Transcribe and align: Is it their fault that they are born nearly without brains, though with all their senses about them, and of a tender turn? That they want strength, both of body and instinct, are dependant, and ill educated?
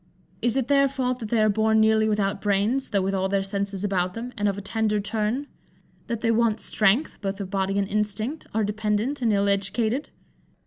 Is 0.41 0.57
it 0.57 0.67
their 0.67 0.87
fault 0.87 1.19
that 1.19 1.29
they 1.29 1.43
are 1.43 1.47
born 1.47 1.79
nearly 1.79 2.09
without 2.09 2.41
brains, 2.41 2.89
though 2.89 3.03
with 3.03 3.13
all 3.13 3.29
their 3.29 3.43
senses 3.43 3.83
about 3.83 4.15
them, 4.15 4.33
and 4.35 4.47
of 4.47 4.57
a 4.57 4.61
tender 4.61 4.99
turn? 4.99 5.45
That 6.07 6.21
they 6.21 6.31
want 6.31 6.59
strength, 6.59 7.21
both 7.21 7.39
of 7.39 7.51
body 7.51 7.77
and 7.77 7.87
instinct, 7.87 8.47
are 8.51 8.63
dependant, 8.63 9.21
and 9.21 9.31
ill 9.31 9.47
educated? 9.47 10.09